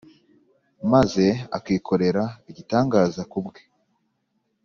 [0.91, 1.25] maze
[1.57, 3.61] akikorera igitangaza ku bwe